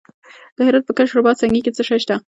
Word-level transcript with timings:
د 0.55 0.57
هرات 0.67 0.83
په 0.87 0.93
کشک 0.97 1.15
رباط 1.17 1.37
سنګي 1.41 1.61
کې 1.65 1.71
څه 1.77 1.83
شی 1.87 1.99
شته؟ 2.03 2.15